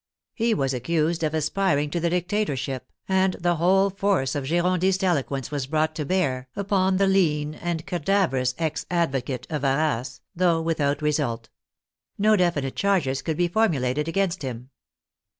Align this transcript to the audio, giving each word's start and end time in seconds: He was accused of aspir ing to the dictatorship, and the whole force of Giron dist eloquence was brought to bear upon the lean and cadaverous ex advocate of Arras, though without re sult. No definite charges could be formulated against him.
He 0.33 0.55
was 0.55 0.73
accused 0.73 1.21
of 1.23 1.33
aspir 1.33 1.79
ing 1.79 1.91
to 1.91 1.99
the 1.99 2.09
dictatorship, 2.09 2.91
and 3.07 3.33
the 3.35 3.57
whole 3.57 3.91
force 3.91 4.33
of 4.33 4.45
Giron 4.47 4.79
dist 4.79 5.03
eloquence 5.03 5.51
was 5.51 5.67
brought 5.67 5.93
to 5.93 6.05
bear 6.07 6.47
upon 6.55 6.97
the 6.97 7.05
lean 7.05 7.53
and 7.53 7.85
cadaverous 7.85 8.55
ex 8.57 8.87
advocate 8.89 9.45
of 9.51 9.63
Arras, 9.63 10.21
though 10.35 10.59
without 10.59 11.03
re 11.03 11.11
sult. 11.11 11.49
No 12.17 12.35
definite 12.35 12.75
charges 12.75 13.21
could 13.21 13.37
be 13.37 13.47
formulated 13.47 14.07
against 14.07 14.41
him. 14.41 14.71